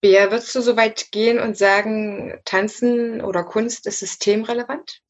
Bea, 0.00 0.30
würdest 0.30 0.54
du 0.54 0.60
so 0.60 0.76
weit 0.76 1.10
gehen 1.10 1.40
und 1.40 1.56
sagen, 1.56 2.38
Tanzen 2.44 3.20
oder 3.20 3.42
Kunst 3.42 3.86
ist 3.86 3.98
systemrelevant? 3.98 5.02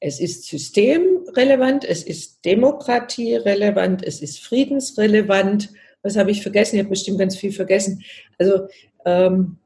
Es 0.00 0.20
ist 0.20 0.44
systemrelevant, 0.44 1.84
es 1.84 2.02
ist 2.02 2.44
demokratierelevant, 2.44 4.02
es 4.02 4.20
ist 4.20 4.40
friedensrelevant. 4.40 5.70
Was 6.02 6.16
habe 6.16 6.30
ich 6.30 6.42
vergessen? 6.42 6.76
Ich 6.76 6.80
habe 6.80 6.90
bestimmt 6.90 7.18
ganz 7.18 7.36
viel 7.36 7.52
vergessen. 7.52 8.04
Also 8.38 8.68
ähm, 9.06 9.56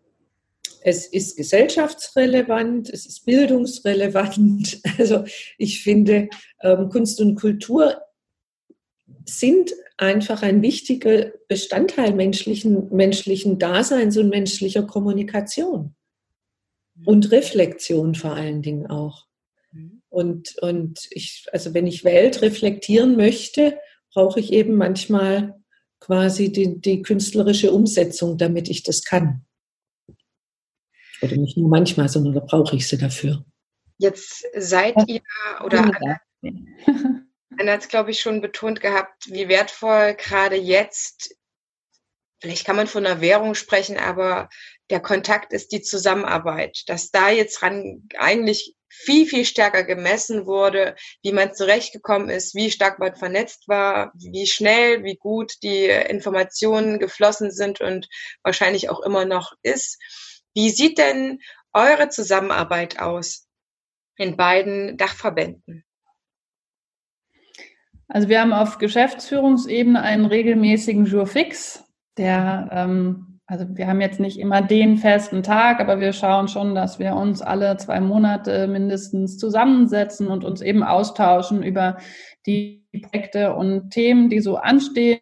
es 0.83 1.07
ist 1.07 1.37
gesellschaftsrelevant, 1.37 2.89
es 2.91 3.05
ist 3.05 3.25
bildungsrelevant. 3.25 4.81
Also 4.99 5.25
ich 5.59 5.83
finde, 5.83 6.29
ähm, 6.63 6.89
Kunst 6.89 7.21
und 7.21 7.35
Kultur 7.35 8.01
sind 9.25 9.73
einfach 9.99 10.43
ein 10.43 10.63
wichtiger 10.63 11.33
Bestandteil 11.49 12.15
menschlichen, 12.15 12.89
menschlichen 12.95 13.59
Daseins 13.59 14.17
und 14.17 14.31
menschlicher 14.31 14.85
Kommunikation. 14.85 15.95
Und 17.05 17.31
Reflexion 17.31 18.15
vor 18.15 18.33
allen 18.33 18.63
Dingen 18.63 18.87
auch. 18.87 19.27
Und, 20.09 20.57
und 20.59 21.07
ich, 21.11 21.47
also 21.53 21.75
wenn 21.75 21.87
ich 21.87 22.05
Welt 22.05 22.43
reflektieren 22.43 23.17
möchte, 23.17 23.79
brauche 24.13 24.41
ich 24.41 24.53
eben 24.53 24.75
manchmal 24.75 25.61
quasi 26.01 26.51
die, 26.51 26.81
die 26.81 27.03
künstlerische 27.03 27.73
Umsetzung, 27.73 28.39
damit 28.39 28.69
ich 28.69 28.83
das 28.83 29.05
kann. 29.05 29.45
Oder 31.21 31.37
nicht 31.37 31.57
nur 31.57 31.69
manchmal, 31.69 32.09
sondern 32.09 32.35
da 32.35 32.41
brauche 32.41 32.77
ich 32.77 32.89
sie 32.89 32.97
dafür. 32.97 33.45
Jetzt 33.99 34.45
seid 34.57 34.95
ihr 35.09 35.21
oder 35.65 35.91
Anna 37.57 37.73
hat 37.73 37.83
es, 37.83 37.89
glaube 37.89 38.11
ich, 38.11 38.21
schon 38.21 38.41
betont 38.41 38.81
gehabt, 38.81 39.27
wie 39.27 39.49
wertvoll 39.49 40.15
gerade 40.15 40.57
jetzt, 40.57 41.35
vielleicht 42.41 42.67
kann 42.67 42.77
man 42.77 42.87
von 42.87 43.07
einer 43.07 43.21
Währung 43.21 43.55
sprechen, 43.55 43.97
aber 43.97 44.49
der 44.91 45.01
Kontakt 45.01 45.53
ist 45.53 45.73
die 45.73 45.83
Zusammenarbeit, 45.83 46.83
dass 46.87 47.11
da 47.11 47.31
jetzt 47.31 47.63
ran 47.63 48.09
eigentlich 48.19 48.75
viel, 48.91 49.27
viel 49.27 49.45
stärker 49.45 49.85
gemessen 49.85 50.47
wurde, 50.47 50.97
wie 51.23 51.33
man 51.33 51.55
zurechtgekommen 51.55 52.31
ist, 52.31 52.55
wie 52.55 52.71
stark 52.71 52.99
man 52.99 53.15
vernetzt 53.15 53.69
war, 53.69 54.13
wie 54.15 54.47
schnell, 54.47 55.05
wie 55.05 55.17
gut 55.17 55.55
die 55.63 55.85
Informationen 55.87 56.99
geflossen 56.99 57.51
sind 57.51 57.81
und 57.81 58.09
wahrscheinlich 58.43 58.89
auch 58.89 59.01
immer 59.01 59.25
noch 59.25 59.53
ist. 59.63 59.99
Wie 60.55 60.71
sieht 60.71 60.99
denn 60.99 61.41
eure 61.73 62.09
Zusammenarbeit 62.09 62.99
aus 62.99 63.47
in 64.17 64.37
beiden 64.37 64.97
Dachverbänden? 64.97 65.85
Also 68.09 68.29
wir 68.29 68.41
haben 68.41 68.53
auf 68.53 68.79
Geschäftsführungsebene 68.79 70.01
einen 70.01 70.27
regelmäßigen 70.27 71.05
Jour 71.05 71.27
fix, 71.27 71.85
der 72.17 72.69
ähm, 72.73 73.29
also 73.51 73.65
wir 73.67 73.87
haben 73.87 74.03
jetzt 74.03 74.21
nicht 74.21 74.39
immer 74.39 74.61
den 74.61 74.99
festen 74.99 75.43
Tag, 75.43 75.81
aber 75.81 76.01
wir 76.01 76.13
schauen 76.13 76.49
schon, 76.49 76.75
dass 76.75 76.99
wir 76.99 77.17
uns 77.17 77.41
alle 77.41 77.79
zwei 77.79 77.99
Monate 77.99 78.69
mindestens 78.69 79.39
zusammensetzen 79.39 80.29
und 80.29 80.45
uns 80.45 80.61
eben 80.61 80.83
austauschen 80.83 81.63
über 81.63 81.97
die 82.45 82.85
Projekte 83.03 83.55
und 83.55 83.89
Themen, 83.89 84.29
die 84.29 84.41
so 84.41 84.57
anstehen. 84.57 85.21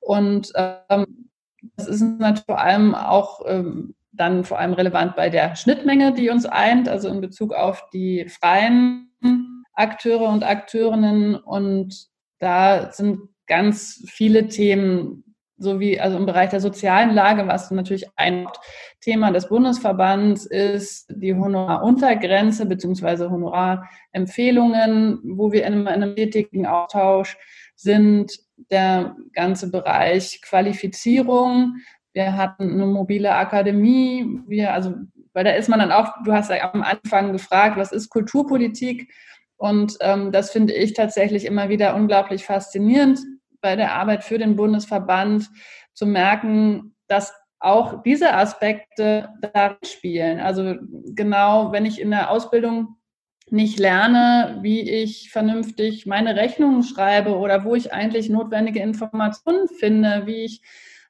Und 0.00 0.52
ähm, 0.54 1.28
das 1.76 1.86
ist 1.86 2.00
natürlich 2.00 2.46
vor 2.46 2.60
allem 2.60 2.94
auch 2.94 3.42
ähm, 3.46 3.94
dann 4.12 4.44
vor 4.44 4.58
allem 4.58 4.72
relevant 4.72 5.14
bei 5.14 5.28
der 5.28 5.54
Schnittmenge, 5.54 6.14
die 6.14 6.30
uns 6.30 6.46
eint, 6.46 6.88
also 6.88 7.08
in 7.08 7.20
Bezug 7.20 7.52
auf 7.52 7.84
die 7.92 8.26
freien 8.28 9.10
Akteure 9.80 10.28
und 10.28 10.44
Akteurinnen. 10.44 11.34
Und 11.34 12.08
da 12.38 12.92
sind 12.92 13.20
ganz 13.46 14.04
viele 14.06 14.48
Themen 14.48 15.24
sowie 15.60 16.00
also 16.00 16.16
im 16.16 16.26
Bereich 16.26 16.50
der 16.50 16.60
sozialen 16.60 17.14
Lage, 17.14 17.46
was 17.46 17.70
natürlich 17.70 18.06
ein 18.16 18.48
Thema 19.00 19.30
des 19.30 19.48
Bundesverbands 19.48 20.46
ist, 20.46 21.06
die 21.14 21.34
Honoraruntergrenze 21.34 22.66
bzw. 22.66 23.28
Honorarempfehlungen, 23.28 25.20
wo 25.22 25.52
wir 25.52 25.66
in 25.66 25.86
einem 25.86 26.12
stetigen 26.12 26.66
Austausch 26.66 27.36
sind, 27.76 28.32
der 28.70 29.16
ganze 29.32 29.70
Bereich 29.70 30.40
Qualifizierung. 30.42 31.76
Wir 32.14 32.36
hatten 32.36 32.72
eine 32.72 32.86
mobile 32.86 33.34
Akademie, 33.34 34.40
wir, 34.48 34.72
also, 34.72 34.94
weil 35.34 35.44
da 35.44 35.50
ist 35.50 35.68
man 35.68 35.78
dann 35.78 35.92
auch, 35.92 36.14
du 36.24 36.32
hast 36.32 36.50
ja 36.50 36.72
am 36.72 36.82
Anfang 36.82 37.32
gefragt, 37.32 37.76
was 37.76 37.92
ist 37.92 38.08
Kulturpolitik? 38.08 39.12
Und 39.60 39.98
ähm, 40.00 40.32
das 40.32 40.50
finde 40.50 40.72
ich 40.72 40.94
tatsächlich 40.94 41.44
immer 41.44 41.68
wieder 41.68 41.94
unglaublich 41.94 42.46
faszinierend 42.46 43.20
bei 43.60 43.76
der 43.76 43.92
Arbeit 43.92 44.24
für 44.24 44.38
den 44.38 44.56
Bundesverband 44.56 45.50
zu 45.92 46.06
merken, 46.06 46.96
dass 47.08 47.34
auch 47.58 48.02
diese 48.02 48.32
Aspekte 48.32 49.28
da 49.52 49.76
spielen. 49.84 50.40
Also 50.40 50.76
genau, 51.14 51.72
wenn 51.72 51.84
ich 51.84 52.00
in 52.00 52.10
der 52.10 52.30
Ausbildung 52.30 52.96
nicht 53.50 53.78
lerne, 53.78 54.60
wie 54.62 54.80
ich 54.88 55.30
vernünftig 55.30 56.06
meine 56.06 56.36
Rechnungen 56.36 56.82
schreibe 56.82 57.36
oder 57.36 57.62
wo 57.62 57.74
ich 57.74 57.92
eigentlich 57.92 58.30
notwendige 58.30 58.80
Informationen 58.80 59.68
finde, 59.68 60.22
wie 60.24 60.44
ich 60.44 60.62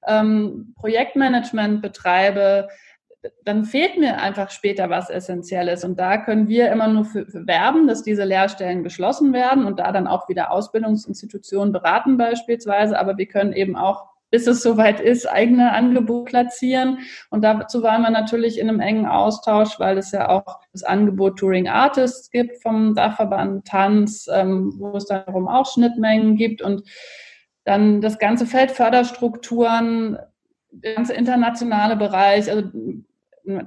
ähm, 0.08 0.74
Projektmanagement 0.76 1.82
betreibe, 1.82 2.66
dann 3.44 3.64
fehlt 3.64 3.98
mir 3.98 4.18
einfach 4.18 4.50
später 4.50 4.88
was 4.88 5.10
Essentielles. 5.10 5.84
Und 5.84 5.98
da 5.98 6.18
können 6.18 6.48
wir 6.48 6.72
immer 6.72 6.88
nur 6.88 7.04
für, 7.04 7.26
für 7.26 7.46
werben, 7.46 7.86
dass 7.86 8.02
diese 8.02 8.24
Lehrstellen 8.24 8.82
geschlossen 8.82 9.32
werden 9.32 9.64
und 9.64 9.78
da 9.78 9.92
dann 9.92 10.06
auch 10.06 10.28
wieder 10.28 10.50
Ausbildungsinstitutionen 10.50 11.72
beraten 11.72 12.16
beispielsweise. 12.16 12.98
Aber 12.98 13.18
wir 13.18 13.26
können 13.26 13.52
eben 13.52 13.76
auch 13.76 14.10
bis 14.30 14.46
es 14.46 14.62
soweit 14.62 15.00
ist, 15.00 15.26
eigene 15.26 15.72
Angebote 15.72 16.30
platzieren. 16.30 16.98
Und 17.30 17.42
dazu 17.42 17.82
waren 17.82 18.02
wir 18.02 18.10
natürlich 18.10 18.58
in 18.58 18.68
einem 18.68 18.80
engen 18.80 19.06
Austausch, 19.06 19.78
weil 19.78 19.98
es 19.98 20.12
ja 20.12 20.28
auch 20.28 20.60
das 20.72 20.84
Angebot 20.84 21.38
Touring 21.38 21.68
Artists 21.68 22.30
gibt 22.30 22.62
vom 22.62 22.94
Dachverband 22.94 23.66
Tanz, 23.66 24.28
ähm, 24.32 24.72
wo 24.78 24.96
es 24.96 25.06
darum 25.06 25.48
auch 25.48 25.66
Schnittmengen 25.66 26.36
gibt 26.36 26.62
und 26.62 26.82
dann 27.64 28.00
das 28.00 28.18
ganze 28.18 28.46
Feld 28.46 28.70
Förderstrukturen, 28.70 30.16
der 30.70 30.94
ganze 30.94 31.14
internationale 31.14 31.96
Bereich, 31.96 32.50
also 32.50 32.68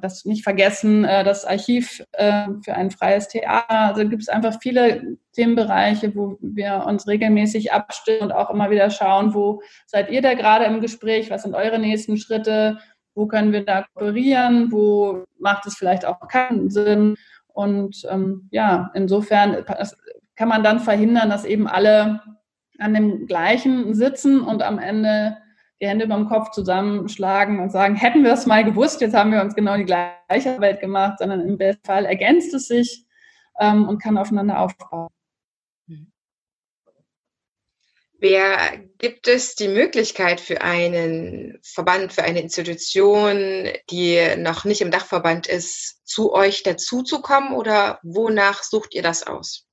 das 0.01 0.25
nicht 0.25 0.43
vergessen, 0.43 1.05
äh, 1.05 1.23
das 1.23 1.45
Archiv 1.45 2.03
äh, 2.13 2.47
für 2.63 2.73
ein 2.73 2.91
freies 2.91 3.27
Theater. 3.27 3.79
Also 3.79 4.07
gibt 4.07 4.21
es 4.21 4.29
einfach 4.29 4.59
viele 4.61 5.17
Themenbereiche, 5.33 6.15
wo 6.15 6.37
wir 6.41 6.85
uns 6.87 7.07
regelmäßig 7.07 7.71
abstimmen 7.71 8.21
und 8.21 8.31
auch 8.31 8.49
immer 8.49 8.69
wieder 8.69 8.89
schauen, 8.89 9.33
wo 9.33 9.61
seid 9.85 10.09
ihr 10.09 10.21
da 10.21 10.33
gerade 10.33 10.65
im 10.65 10.81
Gespräch, 10.81 11.29
was 11.29 11.43
sind 11.43 11.55
eure 11.55 11.79
nächsten 11.79 12.17
Schritte, 12.17 12.79
wo 13.15 13.27
können 13.27 13.51
wir 13.51 13.65
da 13.65 13.85
kooperieren, 13.93 14.71
wo 14.71 15.23
macht 15.39 15.65
es 15.65 15.75
vielleicht 15.75 16.05
auch 16.05 16.27
keinen 16.27 16.69
Sinn. 16.69 17.15
Und 17.47 18.07
ähm, 18.09 18.47
ja, 18.51 18.91
insofern 18.95 19.63
kann 20.35 20.47
man 20.47 20.63
dann 20.63 20.79
verhindern, 20.79 21.29
dass 21.29 21.45
eben 21.45 21.67
alle 21.67 22.21
an 22.79 22.93
dem 22.93 23.27
gleichen 23.27 23.93
sitzen 23.93 24.41
und 24.41 24.63
am 24.63 24.79
Ende 24.79 25.37
die 25.83 25.87
Hände 25.89 26.05
über 26.05 26.15
dem 26.15 26.29
Kopf 26.29 26.51
zusammenschlagen 26.51 27.59
und 27.59 27.69
sagen, 27.69 27.95
hätten 27.95 28.23
wir 28.23 28.31
es 28.31 28.45
mal 28.45 28.63
gewusst, 28.63 29.01
jetzt 29.01 29.13
haben 29.13 29.33
wir 29.33 29.41
uns 29.41 29.53
genau 29.53 29.75
die 29.75 29.83
gleiche 29.83 30.55
Arbeit 30.55 30.79
gemacht, 30.79 31.19
sondern 31.19 31.41
im 31.41 31.57
besten 31.57 31.85
Fall 31.85 32.05
ergänzt 32.05 32.53
es 32.53 32.67
sich 32.67 33.05
ähm, 33.59 33.89
und 33.89 34.01
kann 34.01 34.17
aufeinander 34.17 34.61
aufbauen. 34.61 35.09
Wer 38.17 38.77
gibt 38.99 39.27
es 39.27 39.55
die 39.55 39.67
Möglichkeit 39.67 40.39
für 40.39 40.61
einen 40.61 41.59
Verband, 41.61 42.13
für 42.13 42.23
eine 42.23 42.39
Institution, 42.39 43.67
die 43.89 44.21
noch 44.37 44.63
nicht 44.63 44.79
im 44.79 44.91
Dachverband 44.91 45.47
ist, 45.47 45.99
zu 46.05 46.31
euch 46.31 46.63
dazuzukommen 46.63 47.51
oder 47.51 47.99
wonach 48.03 48.63
sucht 48.63 48.95
ihr 48.95 49.01
das 49.01 49.27
aus? 49.27 49.67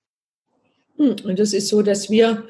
Hm, 0.96 1.14
und 1.22 1.38
das 1.38 1.52
ist 1.52 1.68
so, 1.68 1.82
dass 1.82 2.10
wir 2.10 2.48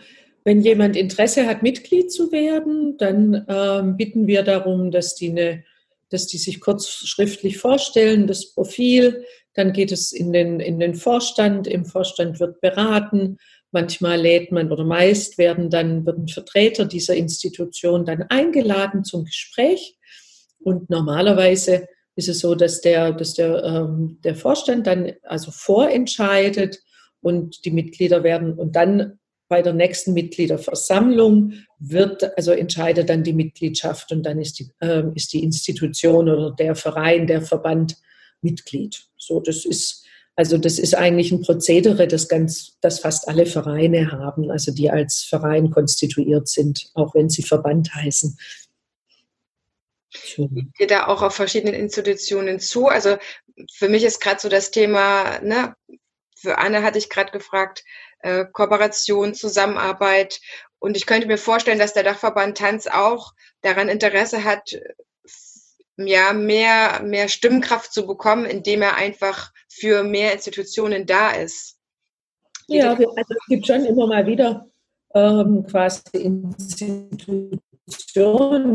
wenn 0.50 0.62
jemand 0.62 0.96
Interesse 0.96 1.46
hat, 1.46 1.62
Mitglied 1.62 2.10
zu 2.10 2.32
werden, 2.32 2.96
dann 2.98 3.46
ähm, 3.48 3.96
bitten 3.96 4.26
wir 4.26 4.42
darum, 4.42 4.90
dass 4.90 5.14
die, 5.14 5.30
eine, 5.30 5.62
dass 6.08 6.26
die 6.26 6.38
sich 6.38 6.58
kurz 6.58 6.88
schriftlich 6.88 7.58
vorstellen, 7.58 8.26
das 8.26 8.52
Profil. 8.52 9.24
Dann 9.54 9.72
geht 9.72 9.92
es 9.92 10.10
in 10.10 10.32
den, 10.32 10.58
in 10.58 10.80
den 10.80 10.96
Vorstand. 10.96 11.68
Im 11.68 11.84
Vorstand 11.84 12.40
wird 12.40 12.60
beraten. 12.60 13.36
Manchmal 13.70 14.20
lädt 14.20 14.50
man 14.50 14.72
oder 14.72 14.82
meist 14.82 15.38
werden 15.38 15.70
dann 15.70 16.04
werden 16.04 16.26
Vertreter 16.26 16.84
dieser 16.84 17.14
Institution 17.14 18.04
dann 18.04 18.22
eingeladen 18.22 19.04
zum 19.04 19.26
Gespräch. 19.26 19.98
Und 20.58 20.90
normalerweise 20.90 21.86
ist 22.16 22.28
es 22.28 22.40
so, 22.40 22.56
dass 22.56 22.80
der, 22.80 23.12
dass 23.12 23.34
der, 23.34 23.62
ähm, 23.62 24.18
der 24.24 24.34
Vorstand 24.34 24.88
dann 24.88 25.12
also 25.22 25.52
vorentscheidet 25.52 26.80
und 27.20 27.64
die 27.64 27.70
Mitglieder 27.70 28.24
werden 28.24 28.54
und 28.54 28.74
dann 28.74 29.19
bei 29.50 29.62
der 29.62 29.72
nächsten 29.72 30.14
Mitgliederversammlung 30.14 31.54
wird, 31.80 32.38
also 32.38 32.52
entscheidet 32.52 33.10
dann 33.10 33.24
die 33.24 33.32
Mitgliedschaft 33.32 34.12
und 34.12 34.22
dann 34.22 34.40
ist 34.40 34.60
die, 34.60 34.70
äh, 34.78 35.02
ist 35.16 35.32
die 35.32 35.42
Institution 35.42 36.28
oder 36.28 36.52
der 36.52 36.76
Verein, 36.76 37.26
der 37.26 37.42
Verband 37.42 37.96
Mitglied. 38.42 39.08
So, 39.16 39.40
das 39.40 39.64
ist, 39.64 40.06
also 40.36 40.56
das 40.56 40.78
ist 40.78 40.94
eigentlich 40.94 41.32
ein 41.32 41.42
Prozedere, 41.42 42.06
das 42.06 42.28
ganz, 42.28 42.78
das 42.80 43.00
fast 43.00 43.26
alle 43.26 43.44
Vereine 43.44 44.12
haben, 44.12 44.52
also 44.52 44.72
die 44.72 44.88
als 44.88 45.24
Verein 45.24 45.70
konstituiert 45.70 46.46
sind, 46.46 46.88
auch 46.94 47.16
wenn 47.16 47.28
sie 47.28 47.42
Verband 47.42 47.92
heißen. 47.92 48.38
Geht 50.78 50.92
da 50.92 51.08
auch 51.08 51.22
auf 51.22 51.34
verschiedenen 51.34 51.74
Institutionen 51.74 52.60
zu? 52.60 52.86
Also 52.86 53.16
für 53.72 53.88
mich 53.88 54.04
ist 54.04 54.20
gerade 54.20 54.40
so 54.40 54.48
das 54.48 54.70
Thema, 54.70 55.40
ne, 55.40 55.74
für 56.36 56.58
Anne 56.58 56.84
hatte 56.84 56.98
ich 56.98 57.10
gerade 57.10 57.32
gefragt, 57.32 57.84
äh, 58.20 58.44
Kooperation, 58.50 59.34
Zusammenarbeit. 59.34 60.40
Und 60.78 60.96
ich 60.96 61.06
könnte 61.06 61.26
mir 61.26 61.38
vorstellen, 61.38 61.78
dass 61.78 61.92
der 61.92 62.04
Dachverband 62.04 62.56
Tanz 62.58 62.86
auch 62.86 63.32
daran 63.62 63.88
Interesse 63.88 64.44
hat, 64.44 64.78
ja, 65.96 66.32
mehr, 66.32 67.02
mehr 67.02 67.28
Stimmkraft 67.28 67.92
zu 67.92 68.06
bekommen, 68.06 68.46
indem 68.46 68.82
er 68.82 68.96
einfach 68.96 69.52
für 69.68 70.02
mehr 70.02 70.32
Institutionen 70.32 71.06
da 71.06 71.30
ist. 71.32 71.76
Ja, 72.68 72.92
also 72.92 73.12
es 73.16 73.46
gibt 73.48 73.66
schon 73.66 73.84
immer 73.84 74.06
mal 74.06 74.26
wieder 74.26 74.66
ähm, 75.14 75.66
quasi 75.68 76.00
Institutionen, 76.12 77.60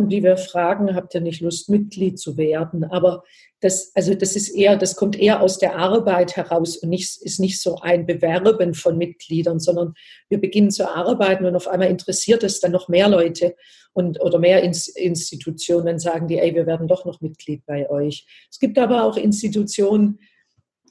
die 0.09 0.23
wir 0.23 0.37
fragen, 0.37 0.95
habt 0.95 1.13
ihr 1.15 1.21
nicht 1.21 1.41
Lust, 1.41 1.69
Mitglied 1.69 2.19
zu 2.19 2.37
werden? 2.37 2.83
Aber 2.83 3.23
das, 3.61 3.91
also 3.95 4.13
das 4.13 4.35
ist 4.35 4.49
eher, 4.49 4.77
das 4.77 4.95
kommt 4.95 5.17
eher 5.17 5.41
aus 5.41 5.57
der 5.57 5.75
Arbeit 5.75 6.35
heraus 6.35 6.77
und 6.77 6.89
nicht, 6.89 7.21
ist 7.21 7.39
nicht 7.39 7.61
so 7.61 7.79
ein 7.79 8.05
Bewerben 8.05 8.73
von 8.73 8.97
Mitgliedern, 8.97 9.59
sondern 9.59 9.93
wir 10.29 10.39
beginnen 10.39 10.71
zu 10.71 10.89
arbeiten 10.89 11.45
und 11.45 11.55
auf 11.55 11.67
einmal 11.67 11.89
interessiert 11.89 12.43
es 12.43 12.59
dann 12.59 12.71
noch 12.71 12.89
mehr 12.89 13.09
Leute 13.09 13.55
und, 13.93 14.21
oder 14.21 14.39
mehr 14.39 14.61
Institutionen, 14.61 15.99
sagen 15.99 16.27
die, 16.27 16.37
ey, 16.37 16.53
wir 16.53 16.65
werden 16.65 16.87
doch 16.87 17.05
noch 17.05 17.21
Mitglied 17.21 17.65
bei 17.65 17.89
euch. 17.89 18.27
Es 18.51 18.59
gibt 18.59 18.77
aber 18.77 19.03
auch 19.03 19.17
Institutionen, 19.17 20.19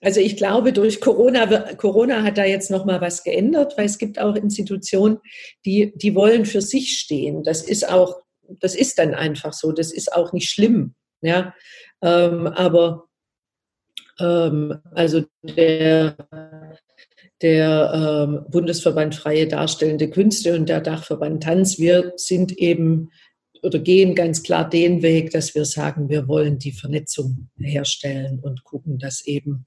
also 0.01 0.21
ich 0.21 0.37
glaube, 0.37 0.73
durch 0.73 1.01
Corona, 1.01 1.75
Corona 1.75 2.23
hat 2.23 2.37
da 2.37 2.45
jetzt 2.45 2.71
noch 2.71 2.85
mal 2.85 3.01
was 3.01 3.25
geändert, 3.25 3.75
weil 3.77 3.87
es 3.87 3.99
gibt 3.99 4.19
auch 4.19 4.35
Institutionen, 4.35 5.19
die, 5.65 5.93
die 5.97 6.15
wollen 6.15 6.45
für 6.45 6.61
sich 6.61 6.99
stehen. 6.99 7.43
Das 7.43 7.63
ist 7.63 7.89
auch, 7.89 8.21
das 8.61 8.75
ist 8.75 8.99
dann 8.99 9.15
einfach 9.15 9.53
so. 9.53 9.73
Das 9.73 9.93
ist 9.93 10.13
auch 10.13 10.33
nicht 10.33 10.51
schlimm. 10.51 10.95
Ja, 11.23 11.55
ähm, 12.03 12.47
aber 12.47 13.07
ähm, 14.21 14.79
also 14.93 15.25
der, 15.43 16.17
der 17.41 18.27
ähm, 18.29 18.45
Bundesverband 18.51 19.15
Freie 19.15 19.49
Darstellende 19.49 20.11
Künste 20.11 20.55
und 20.55 20.69
der 20.69 20.83
Dachverband 20.83 21.43
Tanz, 21.43 21.79
wir 21.79 22.13
sind 22.17 22.53
eben 22.59 23.11
oder 23.63 23.79
gehen 23.79 24.15
ganz 24.15 24.43
klar 24.43 24.69
den 24.69 25.01
Weg, 25.03 25.31
dass 25.31 25.55
wir 25.55 25.65
sagen, 25.65 26.11
wir 26.11 26.29
wollen 26.29 26.59
die 26.59 26.73
Vernetzung 26.73 27.49
herstellen 27.57 28.39
und 28.41 28.63
gucken, 28.63 28.99
dass 28.99 29.25
eben 29.25 29.67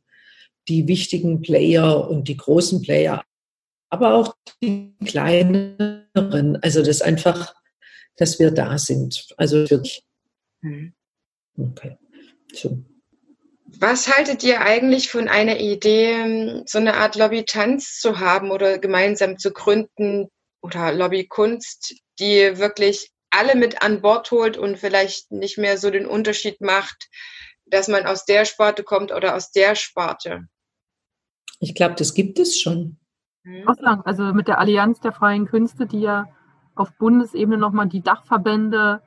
die 0.68 0.88
wichtigen 0.88 1.42
Player 1.42 2.10
und 2.10 2.28
die 2.28 2.38
großen 2.38 2.82
Player, 2.82 3.24
aber 3.90 4.14
auch 4.14 4.36
die 4.62 4.96
kleineren, 5.06 6.58
also 6.62 6.84
das 6.84 7.02
einfach, 7.02 7.56
dass 8.18 8.40
wir 8.40 8.52
da 8.52 8.78
sind. 8.78 9.28
Also 9.38 9.70
wirklich. 9.70 10.04
Mhm. 10.62 10.94
Okay. 11.58 11.98
So. 12.54 12.84
Was 13.80 14.08
haltet 14.08 14.44
ihr 14.44 14.62
eigentlich 14.62 15.12
von 15.12 15.28
einer 15.28 15.60
Idee, 15.60 16.64
so 16.66 16.78
eine 16.78 16.96
Art 16.96 17.16
Lobby-Tanz 17.16 18.00
zu 18.00 18.20
haben 18.20 18.52
oder 18.52 18.80
gemeinsam 18.80 19.38
zu 19.38 19.52
gründen 19.52 20.30
oder 20.62 20.94
Lobby-Kunst, 20.94 21.96
die 22.20 22.58
wirklich 22.58 23.12
alle 23.30 23.56
mit 23.56 23.82
an 23.82 24.02
Bord 24.02 24.32
holt 24.32 24.58
und 24.58 24.78
vielleicht 24.78 25.32
nicht 25.32 25.58
mehr 25.58 25.78
so 25.78 25.92
den 25.92 26.06
Unterschied 26.06 26.62
macht, 26.62 27.10
dass 27.66 27.88
man 27.88 28.06
aus 28.06 28.26
der 28.26 28.46
Sparte 28.46 28.84
kommt 28.84 29.12
oder 29.12 29.36
aus 29.36 29.52
der 29.52 29.76
Sparte? 29.76 30.48
Ich 31.60 31.76
glaube, 31.76 31.96
das 31.96 32.14
gibt 32.14 32.40
es 32.40 32.60
schon. 32.60 32.98
Mhm. 33.44 33.68
Also 34.06 34.34
mit 34.34 34.48
der 34.48 34.60
Allianz 34.60 35.00
der 35.00 35.12
freien 35.12 35.46
Künste, 35.46 35.86
die 35.86 36.02
ja 36.02 36.26
auf 36.76 36.96
Bundesebene 36.98 37.58
nochmal 37.58 37.88
die 37.88 38.02
Dachverbände 38.02 39.02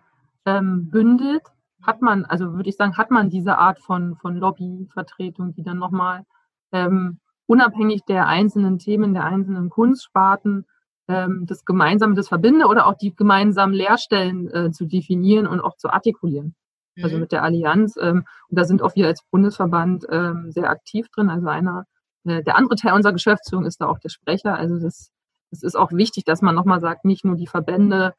ähm, 0.44 0.91
bündelt, 0.91 1.43
hat 1.82 2.02
man, 2.02 2.25
also 2.25 2.55
würde 2.55 2.69
ich 2.69 2.76
sagen, 2.76 2.97
hat 2.97 3.11
man 3.11 3.31
diese 3.31 3.58
Art 3.58 3.79
von, 3.79 4.17
von 4.17 4.37
Lobbyvertretung, 4.37 5.55
die 5.55 5.62
dann 5.62 5.79
nochmal 5.79 6.25
ähm, 6.73 7.20
unabhängig 7.47 8.05
der 8.05 8.26
einzelnen 8.26 8.79
Themen, 8.79 9.14
der 9.14 9.25
einzelnen 9.25 9.70
Kunstsparten 9.70 10.67
ähm, 11.08 11.44
das 11.47 11.64
Gemeinsame, 11.64 12.14
das 12.14 12.29
Verbinde 12.29 12.67
oder 12.67 12.87
auch 12.87 12.94
die 12.94 13.14
gemeinsamen 13.14 13.75
Lehrstellen 13.75 14.49
äh, 14.49 14.70
zu 14.70 14.87
definieren 14.87 15.47
und 15.47 15.61
auch 15.61 15.76
zu 15.76 15.91
artikulieren. 15.91 16.55
Also 16.97 17.00
mhm. 17.00 17.05
Also 17.05 17.19
mit 17.19 17.32
der 17.32 17.43
Allianz. 17.43 17.97
Ähm, 18.00 18.25
und 18.49 18.58
da 18.58 18.64
sind 18.64 18.82
auch 18.82 18.94
wir 18.94 19.06
als 19.06 19.23
Bundesverband 19.31 20.06
ähm, 20.11 20.52
sehr 20.52 20.70
aktiv 20.70 21.08
drin. 21.08 21.31
Also 21.31 21.49
einer, 21.49 21.87
der 22.25 22.56
andere 22.56 22.76
Teil 22.76 22.93
unserer 22.93 23.12
Geschäftsführung 23.12 23.64
ist 23.64 23.81
da 23.81 23.87
auch 23.87 23.99
der 23.99 24.11
Sprecher. 24.11 24.55
Also 24.55 24.78
das, 24.78 25.11
das 25.50 25.62
ist 25.62 25.76
auch 25.76 25.93
wichtig, 25.93 26.25
dass 26.25 26.43
man 26.43 26.55
nochmal 26.55 26.81
sagt, 26.81 27.05
nicht 27.05 27.25
nur 27.25 27.37
die 27.37 27.46
Verbände 27.46 28.14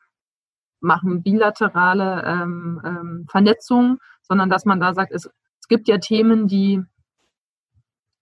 machen 0.80 1.21
bilaterale 1.21 2.24
ähm, 2.25 2.81
ähm, 2.83 3.25
Vernetzung, 3.30 4.00
sondern 4.21 4.50
dass 4.50 4.65
man 4.65 4.80
da 4.80 4.94
sagt, 4.94 5.12
es, 5.12 5.30
es 5.59 5.68
gibt 5.68 5.88
ja 5.88 6.00
Themen, 6.00 6.48
die 6.48 6.83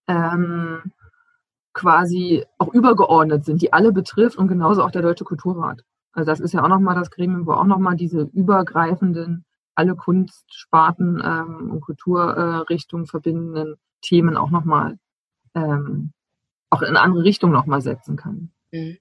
ähm, 0.07 0.91
quasi 1.73 2.45
auch 2.57 2.73
übergeordnet 2.73 3.45
sind, 3.45 3.61
die 3.61 3.71
alle 3.71 3.93
betrifft 3.93 4.37
und 4.37 4.47
genauso 4.47 4.83
auch 4.83 4.91
der 4.91 5.01
Deutsche 5.01 5.23
Kulturrat. 5.23 5.83
Also 6.11 6.29
das 6.29 6.39
ist 6.39 6.53
ja 6.53 6.63
auch 6.63 6.67
nochmal 6.67 6.95
das 6.95 7.11
Gremium, 7.11 7.45
wo 7.45 7.53
auch 7.53 7.65
nochmal 7.65 7.95
diese 7.95 8.21
übergreifenden, 8.33 9.45
alle 9.75 9.95
Kunstsparten 9.95 11.21
ähm, 11.23 11.71
und 11.71 11.81
Kulturrichtungen 11.81 13.05
äh, 13.05 13.07
verbindenden 13.07 13.75
Themen 14.01 14.35
auch 14.35 14.49
nochmal 14.49 14.97
ähm, 15.55 16.11
auch 16.69 16.81
in 16.81 16.89
eine 16.89 17.01
andere 17.01 17.23
Richtung 17.23 17.51
nochmal 17.51 17.81
setzen 17.81 18.15
kann. 18.15 18.51
Mhm. 18.71 18.97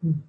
Hm. 0.00 0.22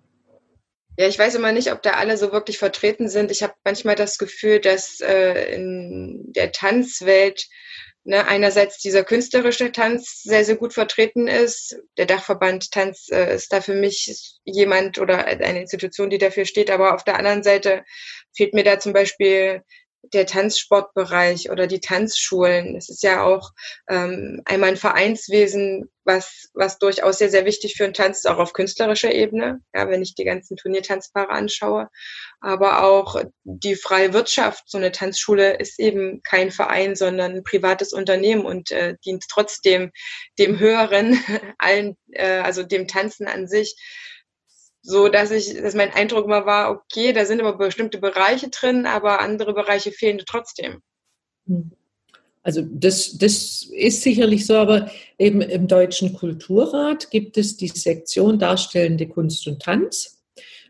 Ja, 0.98 1.08
ich 1.08 1.18
weiß 1.18 1.34
immer 1.36 1.52
nicht, 1.52 1.72
ob 1.72 1.82
da 1.82 1.92
alle 1.92 2.18
so 2.18 2.32
wirklich 2.32 2.60
vertreten 2.60 3.10
sind. 3.10 3.32
Ich 3.32 3.42
habe 3.42 3.54
manchmal 3.64 3.96
das 3.96 4.20
Gefühl, 4.20 4.60
dass 4.60 5.00
äh, 5.02 5.56
in 5.56 6.32
der 6.34 6.52
Tanzwelt 6.52 7.48
ne, 8.04 8.28
einerseits 8.28 8.78
dieser 8.78 9.04
künstlerische 9.04 9.72
Tanz 9.72 10.22
sehr, 10.22 10.46
sehr 10.46 10.56
gut 10.56 10.74
vertreten 10.74 11.28
ist. 11.28 11.78
Der 11.98 12.06
Dachverband 12.06 12.72
Tanz 12.72 13.08
äh, 13.12 13.36
ist 13.36 13.52
da 13.52 13.62
für 13.62 13.74
mich 13.74 14.38
jemand 14.44 15.00
oder 15.00 15.26
eine 15.26 15.62
Institution, 15.62 16.12
die 16.12 16.20
dafür 16.20 16.46
steht. 16.46 16.70
Aber 16.70 16.94
auf 16.94 17.04
der 17.04 17.18
anderen 17.18 17.42
Seite 17.42 17.84
fehlt 18.36 18.54
mir 18.54 18.64
da 18.64 18.80
zum 18.80 18.94
Beispiel 18.94 19.64
der 20.12 20.26
Tanzsportbereich 20.26 21.50
oder 21.50 21.68
die 21.68 21.80
Tanzschulen. 21.80 22.76
Es 22.76 22.90
ist 22.90 23.04
ja 23.04 23.24
auch 23.24 23.52
ähm, 23.90 24.42
einmal 24.46 24.70
ein 24.70 24.78
Vereinswesen, 24.78 25.90
was, 26.04 26.50
was 26.54 26.78
durchaus 26.80 27.18
sehr, 27.18 27.30
sehr 27.30 27.46
wichtig 27.46 27.76
für 27.76 27.86
einen 27.86 27.94
Tanz 27.94 28.20
ist, 28.20 28.28
auch 28.28 28.38
auf 28.38 28.54
künstlerischer 28.54 29.14
Ebene, 29.14 29.62
ja, 29.74 29.88
wenn 29.88 30.02
ich 30.02 30.16
die 30.16 30.26
ganzen 30.26 30.58
Turniertanzpaare 30.58 31.30
anschaue. 31.30 31.88
Aber 32.42 32.84
auch 32.84 33.24
die 33.44 33.76
freie 33.76 34.14
Wirtschaft, 34.14 34.64
so 34.70 34.78
eine 34.78 34.92
Tanzschule 34.92 35.58
ist 35.58 35.80
eben 35.80 36.22
kein 36.24 36.52
Verein, 36.52 36.96
sondern 36.96 37.36
ein 37.36 37.44
privates 37.44 37.94
Unternehmen 37.94 38.46
und 38.46 38.72
äh, 38.72 38.96
dient 39.06 39.24
trotzdem 39.30 39.92
dem 40.38 40.60
Höheren, 40.60 41.18
allen, 41.58 41.96
äh, 42.12 42.40
also 42.40 42.64
dem 42.64 42.88
Tanzen 42.88 43.28
an 43.28 43.48
sich 43.48 43.76
so 44.84 45.08
dass 45.08 45.32
ich, 45.32 45.56
dass 45.56 45.74
mein 45.74 45.94
Eindruck 45.94 46.26
immer 46.26 46.46
war, 46.46 46.72
okay, 46.72 47.14
da 47.14 47.26
sind 47.26 47.40
aber 47.40 47.58
bestimmte 47.58 47.98
Bereiche 47.98 48.50
drin, 48.50 48.86
aber 48.86 49.22
andere 49.22 49.54
Bereiche 49.54 49.92
fehlen 49.92 50.22
trotzdem. 50.26 50.82
Hm. 51.48 51.72
Also 52.46 52.62
das, 52.62 53.18
das 53.18 53.70
ist 53.72 54.02
sicherlich 54.02 54.46
so, 54.46 54.58
aber 54.58 54.92
eben 55.18 55.40
im 55.40 55.70
Deutschen 55.70 56.14
Kulturrat 56.14 57.10
gibt 57.10 57.38
es 57.38 57.56
die 57.56 57.70
Sektion 57.70 58.38
Darstellende 58.38 59.08
Kunst 59.08 59.48
und 59.48 59.62
Tanz. 59.62 60.22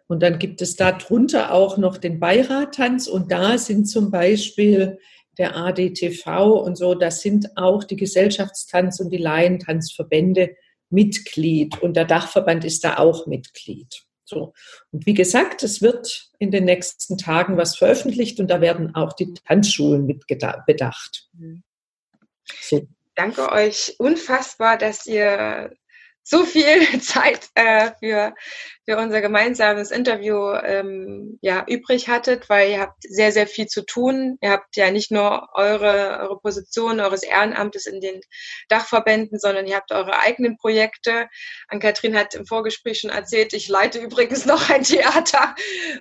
Und 0.05 0.21
dann 0.21 0.37
gibt 0.37 0.61
es 0.61 0.75
darunter 0.75 1.51
auch 1.51 1.77
noch 1.77 1.97
den 1.97 2.19
Beirat 2.19 2.75
Tanz 2.75 3.07
und 3.07 3.31
da 3.31 3.57
sind 3.57 3.85
zum 3.85 4.11
Beispiel 4.11 4.99
der 5.39 5.57
ADTV 5.57 6.61
und 6.63 6.77
so, 6.77 6.93
das 6.93 7.21
sind 7.21 7.57
auch 7.57 7.83
die 7.83 7.95
Gesellschaftstanz- 7.95 9.01
und 9.01 9.09
die 9.09 9.17
Laientanzverbände 9.17 10.55
Mitglied 10.89 11.81
und 11.81 11.95
der 11.95 12.05
Dachverband 12.05 12.65
ist 12.65 12.83
da 12.83 12.97
auch 12.97 13.25
Mitglied. 13.27 14.03
So. 14.25 14.53
Und 14.91 15.05
wie 15.05 15.13
gesagt, 15.13 15.63
es 15.63 15.81
wird 15.81 16.29
in 16.39 16.51
den 16.51 16.65
nächsten 16.65 17.17
Tagen 17.17 17.57
was 17.57 17.77
veröffentlicht 17.77 18.39
und 18.39 18.47
da 18.47 18.61
werden 18.61 18.95
auch 18.95 19.13
die 19.13 19.33
Tanzschulen 19.33 20.05
mit 20.05 20.25
bedacht. 20.65 21.29
Mhm. 21.33 21.63
So. 22.61 22.87
Danke 23.15 23.51
euch 23.51 23.95
unfassbar, 23.99 24.77
dass 24.77 25.05
ihr 25.05 25.71
so 26.23 26.45
viel 26.45 27.01
Zeit 27.01 27.49
äh, 27.55 27.91
für, 27.99 28.33
für 28.85 28.97
unser 28.97 29.21
gemeinsames 29.21 29.91
Interview 29.91 30.53
ähm, 30.53 31.37
ja, 31.41 31.65
übrig 31.67 32.07
hattet, 32.07 32.49
weil 32.49 32.71
ihr 32.71 32.79
habt 32.79 33.03
sehr, 33.03 33.31
sehr 33.31 33.45
viel 33.45 33.67
zu 33.67 33.85
tun. 33.85 34.37
Ihr 34.41 34.51
habt 34.51 34.75
ja 34.75 34.89
nicht 34.89 35.11
nur 35.11 35.49
eure, 35.53 36.19
eure 36.21 36.39
Position 36.39 36.99
eures 36.99 37.23
Ehrenamtes 37.23 37.85
in 37.85 37.99
den 37.99 38.21
Dachverbänden, 38.69 39.37
sondern 39.37 39.67
ihr 39.67 39.75
habt 39.75 39.91
eure 39.91 40.19
eigenen 40.19 40.57
Projekte. 40.57 41.27
Ann-Kathrin 41.67 42.17
hat 42.17 42.35
im 42.35 42.45
Vorgespräch 42.45 43.01
schon 43.01 43.09
erzählt, 43.11 43.53
ich 43.53 43.67
leite 43.67 43.99
übrigens 43.99 44.45
noch 44.45 44.69
ein 44.69 44.83
Theater, 44.83 45.55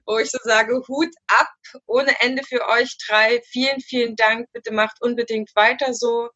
wo 0.06 0.18
ich 0.18 0.30
so 0.30 0.38
sage, 0.44 0.82
Hut 0.88 1.10
ab, 1.26 1.48
ohne 1.86 2.14
Ende 2.20 2.42
für 2.44 2.68
euch 2.68 2.96
drei. 3.06 3.42
Vielen, 3.50 3.80
vielen 3.80 4.16
Dank. 4.16 4.46
Bitte 4.52 4.72
macht 4.72 4.98
unbedingt 5.00 5.50
weiter 5.56 5.94
so. 5.94 6.28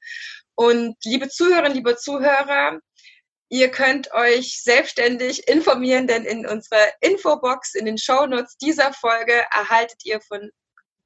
Und 0.57 0.97
liebe 1.05 1.28
Zuhörerinnen, 1.28 1.75
liebe 1.75 1.97
Zuhörer, 1.97 2.81
Ihr 3.49 3.71
könnt 3.71 4.12
euch 4.12 4.62
selbstständig 4.62 5.47
informieren, 5.49 6.07
denn 6.07 6.25
in 6.25 6.47
unserer 6.47 6.88
Infobox, 7.00 7.75
in 7.75 7.85
den 7.85 7.99
Shownotes 7.99 8.57
dieser 8.57 8.93
Folge 8.93 9.45
erhaltet 9.53 10.05
ihr 10.05 10.21
von 10.21 10.50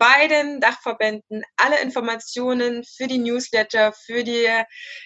beiden 0.00 0.60
Dachverbänden 0.60 1.44
alle 1.58 1.78
Informationen 1.80 2.82
für 2.84 3.06
die 3.06 3.18
Newsletter, 3.18 3.92
für 3.92 4.24
die 4.24 4.48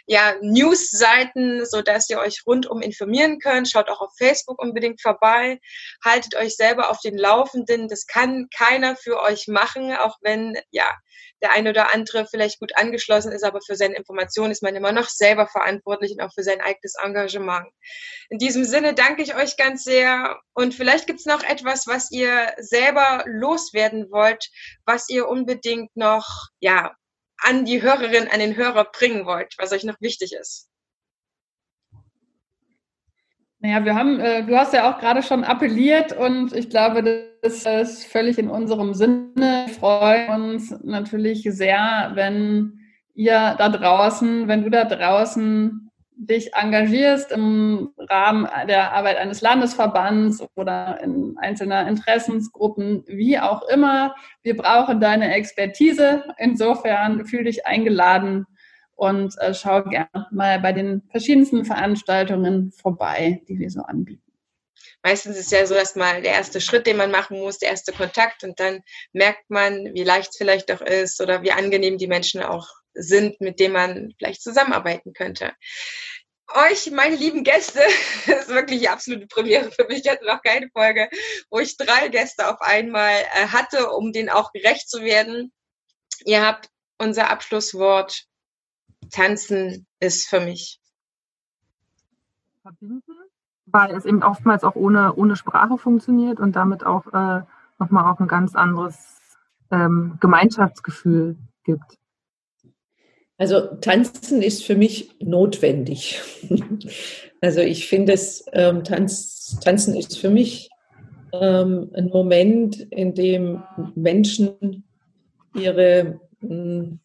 ja, 0.06 0.34
Newsseiten, 0.40 1.66
so 1.66 1.82
dass 1.82 2.08
ihr 2.08 2.20
euch 2.20 2.42
rundum 2.46 2.80
informieren 2.80 3.40
könnt. 3.40 3.68
Schaut 3.68 3.90
auch 3.90 4.00
auf 4.00 4.12
Facebook 4.16 4.62
unbedingt 4.62 5.02
vorbei. 5.02 5.58
Haltet 6.04 6.36
euch 6.36 6.54
selber 6.54 6.90
auf 6.90 7.00
den 7.00 7.18
Laufenden. 7.18 7.88
Das 7.88 8.06
kann 8.06 8.48
keiner 8.56 8.94
für 8.94 9.20
euch 9.20 9.48
machen, 9.48 9.92
auch 9.96 10.16
wenn 10.22 10.56
ja 10.70 10.88
der 11.42 11.52
eine 11.52 11.70
oder 11.70 11.92
andere 11.92 12.26
vielleicht 12.26 12.58
gut 12.58 12.76
angeschlossen 12.76 13.32
ist, 13.32 13.44
aber 13.44 13.60
für 13.60 13.76
seine 13.76 13.96
Informationen 13.96 14.50
ist 14.50 14.62
man 14.62 14.76
immer 14.76 14.92
noch 14.92 15.08
selber 15.08 15.46
verantwortlich 15.46 16.12
und 16.12 16.20
auch 16.20 16.32
für 16.32 16.42
sein 16.42 16.60
eigenes 16.60 16.94
Engagement. 17.02 17.66
In 18.30 18.38
diesem 18.38 18.64
Sinne 18.64 18.94
danke 18.94 19.22
ich 19.22 19.34
euch 19.34 19.56
ganz 19.56 19.84
sehr 19.84 20.40
und 20.54 20.74
vielleicht 20.74 21.06
gibt 21.06 21.20
es 21.20 21.26
noch 21.26 21.42
etwas, 21.42 21.86
was 21.86 22.10
ihr 22.10 22.52
selber 22.58 23.24
loswerden 23.26 24.10
wollt, 24.10 24.48
was 24.84 25.08
ihr 25.08 25.28
unbedingt 25.28 25.94
noch 25.96 26.48
ja 26.60 26.94
an 27.38 27.64
die 27.64 27.82
Hörerin, 27.82 28.28
an 28.28 28.40
den 28.40 28.56
Hörer 28.56 28.84
bringen 28.84 29.26
wollt, 29.26 29.54
was 29.58 29.72
euch 29.72 29.84
noch 29.84 30.00
wichtig 30.00 30.32
ist. 30.32 30.68
Naja, 33.64 33.82
wir 33.82 33.94
haben, 33.94 34.20
äh, 34.20 34.44
du 34.44 34.58
hast 34.58 34.74
ja 34.74 34.92
auch 34.92 34.98
gerade 34.98 35.22
schon 35.22 35.42
appelliert 35.42 36.14
und 36.14 36.52
ich 36.52 36.68
glaube, 36.68 37.30
das 37.40 37.64
ist 37.64 38.04
völlig 38.04 38.36
in 38.36 38.50
unserem 38.50 38.92
Sinne. 38.92 39.64
Wir 39.66 39.68
freuen 39.72 40.52
uns 40.52 40.70
natürlich 40.82 41.44
sehr, 41.44 42.10
wenn 42.12 42.78
ihr 43.14 43.54
da 43.56 43.70
draußen, 43.70 44.48
wenn 44.48 44.64
du 44.64 44.70
da 44.70 44.84
draußen 44.84 45.90
dich 46.16 46.52
engagierst 46.52 47.32
im 47.32 47.88
Rahmen 47.96 48.46
der 48.68 48.92
Arbeit 48.92 49.16
eines 49.16 49.40
Landesverbands 49.40 50.44
oder 50.56 51.00
in 51.02 51.34
einzelner 51.38 51.88
Interessensgruppen, 51.88 53.04
wie 53.06 53.38
auch 53.38 53.62
immer. 53.72 54.14
Wir 54.42 54.58
brauchen 54.58 55.00
deine 55.00 55.34
Expertise. 55.34 56.22
Insofern 56.36 57.24
fühl 57.24 57.44
dich 57.44 57.66
eingeladen, 57.66 58.44
und 58.96 59.34
äh, 59.38 59.54
schau 59.54 59.82
gerne 59.82 60.28
mal 60.30 60.60
bei 60.60 60.72
den 60.72 61.02
verschiedensten 61.10 61.64
Veranstaltungen 61.64 62.72
vorbei, 62.72 63.42
die 63.48 63.58
wir 63.58 63.70
so 63.70 63.80
anbieten. 63.80 64.22
Meistens 65.02 65.36
ist 65.36 65.52
ja 65.52 65.66
so 65.66 65.74
erstmal 65.74 66.22
der 66.22 66.32
erste 66.32 66.60
Schritt, 66.60 66.86
den 66.86 66.96
man 66.96 67.10
machen 67.10 67.38
muss, 67.38 67.58
der 67.58 67.70
erste 67.70 67.92
Kontakt 67.92 68.42
und 68.42 68.58
dann 68.58 68.82
merkt 69.12 69.50
man, 69.50 69.92
wie 69.94 70.02
leicht 70.02 70.30
es 70.30 70.38
vielleicht 70.38 70.72
auch 70.72 70.80
ist 70.80 71.20
oder 71.20 71.42
wie 71.42 71.52
angenehm 71.52 71.98
die 71.98 72.06
Menschen 72.06 72.42
auch 72.42 72.68
sind, 72.94 73.40
mit 73.40 73.60
denen 73.60 73.74
man 73.74 74.14
vielleicht 74.16 74.42
zusammenarbeiten 74.42 75.12
könnte. 75.12 75.52
Euch, 76.54 76.90
meine 76.90 77.16
lieben 77.16 77.44
Gäste, 77.44 77.80
das 78.26 78.42
ist 78.42 78.48
wirklich 78.48 78.80
die 78.80 78.88
absolute 78.88 79.26
Premiere 79.26 79.70
für 79.72 79.86
mich. 79.86 80.04
Ich 80.04 80.10
hatte 80.10 80.24
noch 80.24 80.42
keine 80.42 80.70
Folge, 80.70 81.08
wo 81.50 81.58
ich 81.58 81.76
drei 81.76 82.08
Gäste 82.08 82.48
auf 82.48 82.60
einmal 82.60 83.20
äh, 83.34 83.48
hatte, 83.48 83.90
um 83.90 84.12
denen 84.12 84.30
auch 84.30 84.52
gerecht 84.52 84.88
zu 84.88 85.02
werden. 85.02 85.52
Ihr 86.24 86.46
habt 86.46 86.68
unser 86.98 87.30
Abschlusswort 87.30 88.24
Tanzen 89.10 89.86
ist 90.00 90.28
für 90.28 90.40
mich. 90.40 90.80
Verbinden, 92.62 93.02
weil 93.66 93.94
es 93.94 94.04
eben 94.04 94.22
oftmals 94.22 94.64
auch 94.64 94.74
ohne, 94.74 95.14
ohne 95.14 95.36
Sprache 95.36 95.78
funktioniert 95.78 96.40
und 96.40 96.56
damit 96.56 96.84
auch 96.84 97.06
äh, 97.12 97.42
nochmal 97.78 98.12
auch 98.12 98.20
ein 98.20 98.28
ganz 98.28 98.54
anderes 98.54 98.96
ähm, 99.70 100.18
Gemeinschaftsgefühl 100.20 101.36
gibt. 101.64 101.98
Also 103.36 103.60
tanzen 103.80 104.42
ist 104.42 104.64
für 104.64 104.76
mich 104.76 105.16
notwendig. 105.20 106.20
also 107.40 107.60
ich 107.60 107.88
finde 107.88 108.12
es, 108.12 108.44
ähm, 108.52 108.84
Tanz, 108.84 109.58
tanzen 109.62 109.96
ist 109.96 110.18
für 110.18 110.30
mich 110.30 110.70
ähm, 111.32 111.90
ein 111.94 112.06
Moment, 112.06 112.80
in 112.92 113.14
dem 113.14 113.62
Menschen 113.94 114.84
ihre 115.54 116.20
mh, 116.40 116.48
hm, 116.48 117.00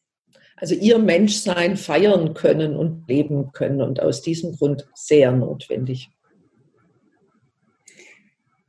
also 0.60 0.76
ihr 0.76 1.00
Menschsein 1.00 1.78
feiern 1.78 2.34
können 2.34 2.76
und 2.76 3.08
leben 3.08 3.52
können 3.52 3.82
und 3.82 4.02
aus 4.02 4.22
diesem 4.22 4.56
Grund 4.56 4.88
sehr 4.94 5.32
notwendig. 5.32 6.10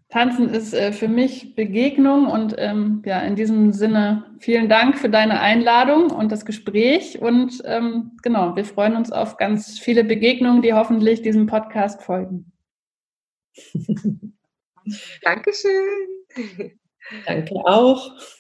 Tanzen 0.08 0.48
ist 0.48 0.74
äh, 0.74 0.92
für 0.92 1.06
mich 1.06 1.54
Begegnung 1.54 2.26
und 2.26 2.56
ähm, 2.58 3.02
ja, 3.06 3.20
in 3.20 3.36
diesem 3.36 3.72
Sinne 3.72 4.24
vielen 4.40 4.68
Dank 4.68 4.98
für 4.98 5.08
deine 5.08 5.40
Einladung 5.40 6.10
und 6.10 6.32
das 6.32 6.44
Gespräch 6.44 7.20
und 7.20 7.62
ähm, 7.64 8.16
genau, 8.22 8.56
wir 8.56 8.64
freuen 8.64 8.96
uns 8.96 9.12
auf 9.12 9.36
ganz 9.36 9.78
viele 9.78 10.02
Begegnungen, 10.02 10.62
die 10.62 10.74
hoffentlich 10.74 11.22
diesem 11.22 11.46
Podcast 11.46 12.02
folgen. 12.02 12.50
Dankeschön. 15.22 15.86
Danke 17.26 17.54
auch. 17.64 18.39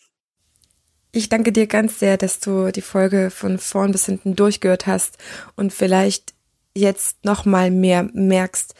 Ich 1.12 1.28
danke 1.28 1.50
dir 1.50 1.66
ganz 1.66 1.98
sehr, 1.98 2.16
dass 2.16 2.38
du 2.38 2.70
die 2.70 2.82
Folge 2.82 3.30
von 3.30 3.58
vorn 3.58 3.90
bis 3.90 4.06
hinten 4.06 4.36
durchgehört 4.36 4.86
hast 4.86 5.18
und 5.56 5.72
vielleicht 5.72 6.34
jetzt 6.72 7.24
noch 7.24 7.44
mal 7.44 7.72
mehr 7.72 8.08
merkst, 8.12 8.74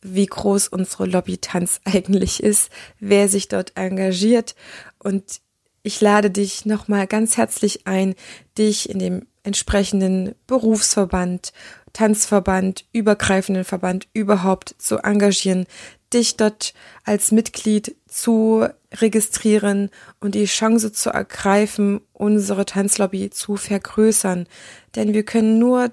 wie 0.00 0.26
groß 0.26 0.68
unsere 0.68 1.06
Lobby 1.06 1.38
Tanz 1.38 1.80
eigentlich 1.84 2.42
ist, 2.42 2.70
wer 3.00 3.28
sich 3.28 3.48
dort 3.48 3.72
engagiert. 3.76 4.54
Und 4.98 5.40
ich 5.82 6.00
lade 6.00 6.30
dich 6.30 6.66
noch 6.66 6.86
mal 6.86 7.08
ganz 7.08 7.36
herzlich 7.36 7.86
ein, 7.86 8.14
dich 8.56 8.88
in 8.88 9.00
dem 9.00 9.26
entsprechenden 9.42 10.36
Berufsverband, 10.46 11.52
Tanzverband, 11.92 12.86
übergreifenden 12.92 13.64
Verband 13.64 14.06
überhaupt 14.12 14.76
zu 14.78 14.98
engagieren, 14.98 15.66
dich 16.14 16.36
dort 16.36 16.74
als 17.04 17.32
Mitglied 17.32 17.96
zu 18.06 18.66
registrieren 18.92 19.90
und 20.20 20.34
die 20.34 20.44
Chance 20.44 20.92
zu 20.92 21.10
ergreifen, 21.10 22.00
unsere 22.12 22.66
Tanzlobby 22.66 23.30
zu 23.30 23.56
vergrößern. 23.56 24.46
Denn 24.94 25.14
wir 25.14 25.24
können 25.24 25.58
nur 25.58 25.90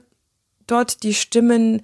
dort 0.67 1.03
die 1.03 1.13
Stimmen 1.13 1.81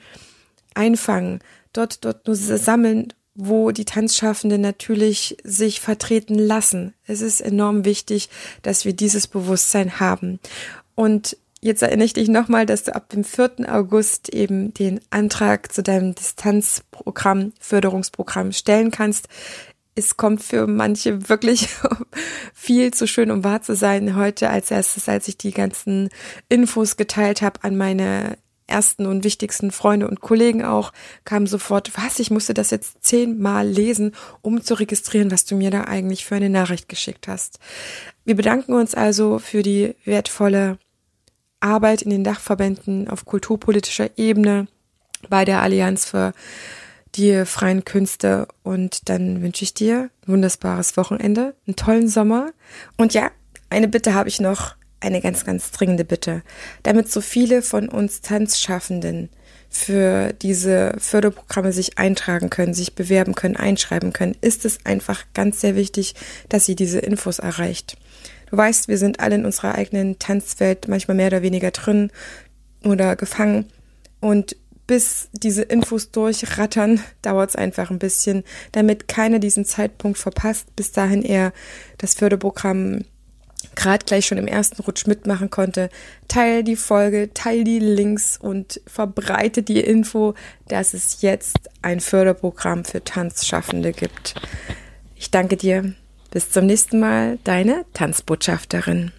einfangen, 0.73 1.39
dort, 1.73 2.03
dort 2.05 2.27
nur 2.27 2.35
sammeln, 2.35 3.13
wo 3.35 3.71
die 3.71 3.85
Tanzschaffenden 3.85 4.61
natürlich 4.61 5.37
sich 5.43 5.81
vertreten 5.81 6.35
lassen. 6.39 6.93
Es 7.05 7.21
ist 7.21 7.41
enorm 7.41 7.83
wichtig, 7.83 8.29
dass 8.61 8.85
wir 8.85 8.93
dieses 8.93 9.27
Bewusstsein 9.27 9.99
haben. 9.99 10.39
Und 10.95 11.37
Jetzt 11.65 11.81
erinnere 11.81 12.05
ich 12.05 12.13
dich 12.13 12.27
nochmal, 12.29 12.67
dass 12.67 12.83
du 12.83 12.93
ab 12.93 13.09
dem 13.09 13.23
4. 13.23 13.73
August 13.73 14.29
eben 14.29 14.71
den 14.75 14.99
Antrag 15.09 15.73
zu 15.73 15.81
deinem 15.81 16.13
Distanzprogramm, 16.13 17.53
Förderungsprogramm 17.59 18.51
stellen 18.51 18.91
kannst. 18.91 19.29
Es 19.95 20.15
kommt 20.15 20.43
für 20.43 20.67
manche 20.67 21.27
wirklich 21.27 21.69
viel 22.53 22.93
zu 22.93 23.07
schön, 23.07 23.31
um 23.31 23.43
wahr 23.43 23.63
zu 23.63 23.75
sein. 23.75 24.15
Heute 24.15 24.51
als 24.51 24.69
erstes, 24.69 25.09
als 25.09 25.27
ich 25.27 25.39
die 25.39 25.53
ganzen 25.53 26.09
Infos 26.49 26.97
geteilt 26.97 27.41
habe 27.41 27.63
an 27.63 27.75
meine 27.77 28.37
ersten 28.67 29.07
und 29.07 29.23
wichtigsten 29.23 29.71
Freunde 29.71 30.07
und 30.07 30.21
Kollegen 30.21 30.63
auch, 30.63 30.93
kam 31.23 31.47
sofort, 31.47 31.93
was, 31.97 32.19
ich 32.19 32.29
musste 32.29 32.53
das 32.53 32.69
jetzt 32.69 33.03
zehnmal 33.03 33.67
lesen, 33.67 34.11
um 34.43 34.61
zu 34.61 34.75
registrieren, 34.75 35.31
was 35.31 35.45
du 35.45 35.55
mir 35.55 35.71
da 35.71 35.85
eigentlich 35.85 36.25
für 36.25 36.35
eine 36.35 36.51
Nachricht 36.51 36.89
geschickt 36.89 37.27
hast. 37.27 37.57
Wir 38.23 38.35
bedanken 38.35 38.73
uns 38.73 38.93
also 38.93 39.39
für 39.39 39.63
die 39.63 39.95
wertvolle 40.05 40.77
Arbeit 41.65 42.01
in 42.03 42.11
den 42.11 42.23
Dachverbänden 42.23 43.09
auf 43.09 43.25
kulturpolitischer 43.25 44.17
Ebene 44.17 44.67
bei 45.29 45.43
der 45.43 45.61
Allianz 45.61 46.05
für 46.05 46.33
die 47.15 47.45
freien 47.45 47.83
Künste 47.85 48.47
und 48.63 49.09
dann 49.09 49.41
wünsche 49.41 49.63
ich 49.63 49.73
dir 49.73 50.09
ein 50.27 50.33
wunderbares 50.33 50.95
Wochenende, 50.97 51.55
einen 51.65 51.75
tollen 51.75 52.07
Sommer 52.07 52.51
und 52.97 53.13
ja, 53.13 53.31
eine 53.69 53.87
Bitte 53.87 54.13
habe 54.13 54.29
ich 54.29 54.39
noch, 54.39 54.75
eine 54.99 55.21
ganz, 55.21 55.45
ganz 55.45 55.71
dringende 55.71 56.05
Bitte. 56.05 56.41
Damit 56.83 57.11
so 57.11 57.21
viele 57.21 57.61
von 57.61 57.89
uns 57.89 58.21
Tanzschaffenden 58.21 59.29
für 59.69 60.33
diese 60.33 60.95
Förderprogramme 60.97 61.71
sich 61.73 61.97
eintragen 61.97 62.49
können, 62.49 62.73
sich 62.73 62.95
bewerben 62.95 63.35
können, 63.35 63.57
einschreiben 63.57 64.13
können, 64.13 64.35
ist 64.41 64.65
es 64.65 64.85
einfach 64.85 65.25
ganz 65.33 65.61
sehr 65.61 65.75
wichtig, 65.75 66.15
dass 66.49 66.65
sie 66.65 66.75
diese 66.75 66.99
Infos 66.99 67.39
erreicht. 67.39 67.97
Du 68.49 68.57
weißt, 68.57 68.87
wir 68.87 68.97
sind 68.97 69.19
alle 69.19 69.35
in 69.35 69.45
unserer 69.45 69.75
eigenen 69.75 70.19
Tanzwelt 70.19 70.87
manchmal 70.87 71.17
mehr 71.17 71.27
oder 71.27 71.41
weniger 71.41 71.71
drin 71.71 72.11
oder 72.83 73.15
gefangen. 73.15 73.65
Und 74.19 74.55
bis 74.87 75.29
diese 75.33 75.63
Infos 75.63 76.11
durchrattern, 76.11 77.01
dauert 77.21 77.51
es 77.51 77.55
einfach 77.55 77.89
ein 77.89 77.99
bisschen, 77.99 78.43
damit 78.71 79.07
keiner 79.07 79.39
diesen 79.39 79.65
Zeitpunkt 79.65 80.17
verpasst, 80.17 80.75
bis 80.75 80.91
dahin 80.91 81.23
er 81.23 81.53
das 81.97 82.13
Förderprogramm 82.13 83.05
gerade 83.73 84.05
gleich 84.05 84.27
schon 84.27 84.37
im 84.37 84.47
ersten 84.47 84.81
Rutsch 84.83 85.07
mitmachen 85.07 85.49
konnte. 85.49 85.89
Teil 86.27 86.63
die 86.63 86.75
Folge, 86.75 87.31
teil 87.33 87.63
die 87.63 87.79
Links 87.79 88.37
und 88.37 88.79
verbreite 88.85 89.63
die 89.63 89.79
Info, 89.79 90.35
dass 90.67 90.93
es 90.93 91.21
jetzt 91.21 91.57
ein 91.81 91.99
Förderprogramm 91.99 92.85
für 92.85 93.03
Tanzschaffende 93.03 93.91
gibt. 93.91 94.35
Ich 95.15 95.31
danke 95.31 95.57
dir. 95.57 95.95
Bis 96.35 96.51
zum 96.51 96.65
nächsten 96.65 96.99
Mal, 96.99 97.39
deine 97.45 97.85
Tanzbotschafterin. 97.93 99.13